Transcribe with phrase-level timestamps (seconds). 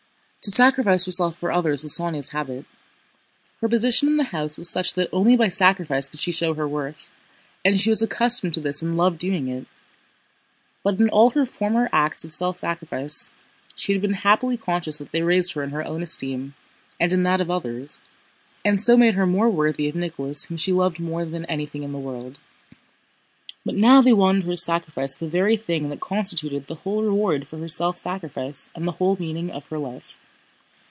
[0.43, 2.65] To sacrifice herself for others was Sónya's habit.
[3.61, 6.67] Her position in the house was such that only by sacrifice could she show her
[6.67, 7.11] worth,
[7.63, 9.67] and she was accustomed to this and loved doing it.
[10.83, 13.29] But in all her former acts of self sacrifice
[13.75, 16.55] she had been happily conscious that they raised her in her own esteem
[16.99, 17.99] and in that of others,
[18.65, 21.91] and so made her more worthy of Nicholas whom she loved more than anything in
[21.91, 22.39] the world.
[23.63, 27.47] But now they wanted her to sacrifice the very thing that constituted the whole reward
[27.47, 30.17] for her self sacrifice and the whole meaning of her life.